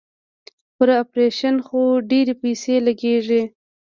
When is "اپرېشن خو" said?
1.01-1.81